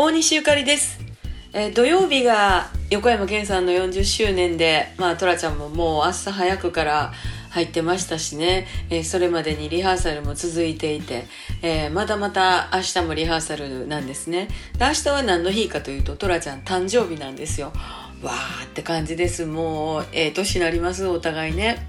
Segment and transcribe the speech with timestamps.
[0.00, 1.00] 大西ゆかりです、
[1.52, 7.12] えー土曜日が横山健さんの40周年でまあトラちゃんももう朝早くから
[7.50, 11.24] 入ってましたしね、えーそれまでにリハーサルも続いていて、
[11.62, 14.46] えーまたまた明日もリハーサルなんですね。
[14.78, 17.72] で明日は何の日かというとトラちゃん誕生日なんですよ。
[18.22, 19.46] わーって感じです。
[19.46, 21.84] もうええ年になりますお互いね。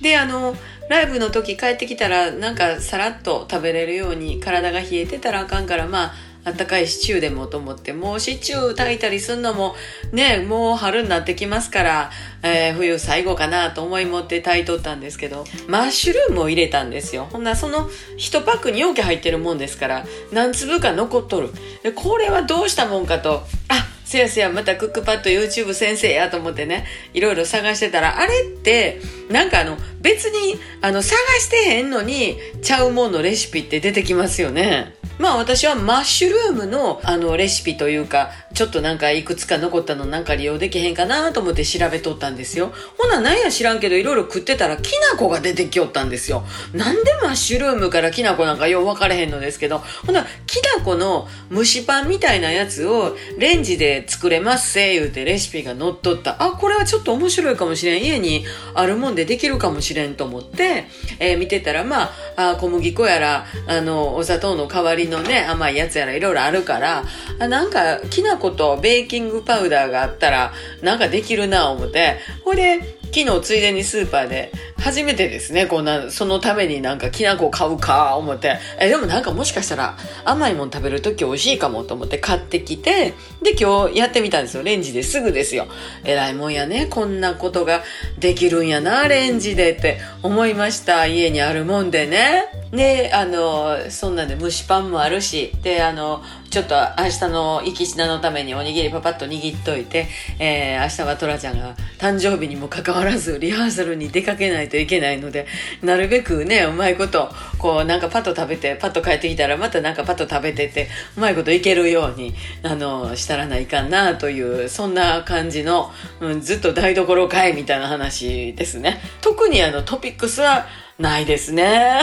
[0.00, 0.56] であの
[0.88, 9.74] ライブの時帰ってきたらなんかさらっと食べれるように体が冷えてたらあかんからまああったかいシチューでもと思ってもうシチュー炊いたりすんのも
[10.12, 12.10] ねもう春になってきますから、
[12.42, 17.28] えー冬最後かなと思い持って炊いとったんですけどマッシュルームを入れたんですよ。
[17.30, 17.88] ほんなその
[18.18, 21.50] 1パックに容器入ってるもんですから何粒か残っとる。
[21.82, 29.00] でこれはどうしたもんかとあせやせやまたクックパッド YouTube 先生やと思ってねいろいろ探してたらあれって
[29.30, 34.94] なんかあの別にあの探してへんのにちゃうもんのレシピって出てきますよね。
[35.18, 42.72] まあ私はマッシュルームのあのレシピというかちょっとなんかいくつか残ったのなんか利用できへんかなと思って調べとったんですよ。
[42.98, 46.44] ほななんや知らんけどいろいろ食ってたらきな粉が出てきよったんですよ。
[46.72, 56.42] なんでマッシュルームからきな粉なんかよう分からへんのですけどほなきな粉の蒸しパンみたいなやつをレンジで作れますせ言うてレシピが載っとった。
[56.42, 58.02] あこれはちょっと面白いかもしれん。
[58.02, 60.86] 家にあるもんでできるかもしれんと思って、
[61.18, 67.04] えー見てたらまああ小麦粉やらあのお砂糖の代わりのね甘いやつやらいろいろあるから
[67.38, 72.18] あなんかきな粉とベーキングパウダーがあったらなんかできるな思って。
[72.44, 78.58] ほいで昨日ついでにスーパーで初めてですねこんなそのためになんかきな粉買うか思って。
[78.80, 84.62] えでもなんかもしかしたら甘いもん食べる時美味しいかもと思って買ってきてで今日やってみたんですよ。
[84.62, 85.66] レンジですぐですよ。
[86.04, 87.82] えらいもんやねこんなことが
[88.18, 91.06] できるんやなレンジでって思いました。
[91.06, 92.46] 家にあるもんでね。
[92.72, 95.52] であのそんなんで蒸しパンもあるし。
[95.62, 105.46] であのちょっと明日の行き品のためにおにぎりパパッと握っといて、えー明日はトラちゃんが誕生日にもかかわらずリハーサルに出かけないといけないので
[105.82, 115.90] なるべくねうまいことこうなんかパッと食べてパッと帰ってきたらまたなんかパッと食べててうまいこといけるようにあのしたらないかなというそんな感じの、
[116.20, 119.00] うん、ずっと台所かいみたいな話ですね。
[119.20, 120.66] 特にあのトピックスは
[120.98, 122.00] ないですね。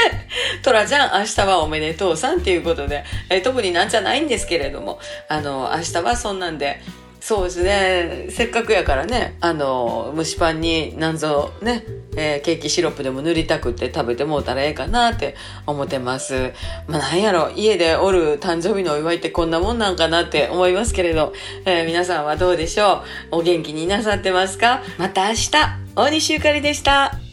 [0.62, 4.98] トラちゃん、明日はおめでとうさんっていうことで、えー特になんじゃないんですけれども、
[5.28, 6.80] あの、明日はそんなんで、
[7.26, 11.82] そうですね、せっかくやからね、あの、蒸しパンになんぞね、
[12.16, 15.34] えーケーキシロップでも塗りたくって食べてもうたらええかなって
[15.66, 16.52] 思ってます。
[16.86, 21.32] まあなんやろ、家でおる誕生日のお祝いってこんなもんなんかなって思いますけれど、
[21.64, 23.38] えー皆さんはどうでしょう？
[23.38, 24.84] お元気になさってますか？
[24.96, 25.50] また明日、
[25.96, 27.25] 大西ゆかりでした。